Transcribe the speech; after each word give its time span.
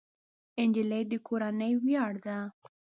نجلۍ 0.69 1.03
د 1.11 1.13
کورنۍ 1.27 1.73
ویاړ 1.83 2.13
ده. 2.25 2.37